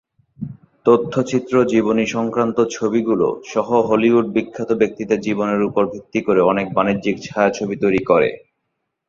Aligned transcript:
তথ্যচিত্র 0.85 1.53
জীবনী 1.63 2.05
সংক্রান্ত 2.07 2.57
ছবিগুলো 2.71 3.27
সহ 3.45 3.67
হলিউড 3.81 4.25
বিখ্যাত 4.31 4.69
ব্যক্তিদের 4.73 5.19
জীবনের 5.19 5.61
উপর 5.63 5.83
ভিত্তি 5.93 6.19
করে 6.21 6.41
অনেক 6.43 6.67
বাণিজ্যিক 6.73 7.15
ছায়াছবি 7.23 7.75
তৈরি 7.83 8.01
করে। 8.05 8.29